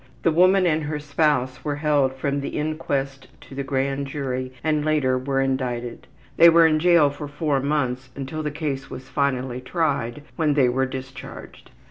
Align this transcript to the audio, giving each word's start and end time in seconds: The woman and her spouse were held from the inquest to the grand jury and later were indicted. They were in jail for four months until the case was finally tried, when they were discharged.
The 0.23 0.31
woman 0.31 0.65
and 0.65 0.81
her 0.85 0.97
spouse 0.99 1.63
were 1.63 1.75
held 1.75 2.15
from 2.15 2.41
the 2.41 2.57
inquest 2.57 3.27
to 3.41 3.53
the 3.53 3.61
grand 3.63 4.07
jury 4.07 4.51
and 4.63 4.83
later 4.83 5.15
were 5.15 5.41
indicted. 5.41 6.07
They 6.37 6.49
were 6.49 6.65
in 6.65 6.79
jail 6.79 7.11
for 7.11 7.27
four 7.27 7.59
months 7.59 8.09
until 8.15 8.41
the 8.41 8.49
case 8.49 8.89
was 8.89 9.09
finally 9.09 9.61
tried, 9.61 10.23
when 10.37 10.55
they 10.55 10.69
were 10.69 10.87
discharged. 10.87 11.69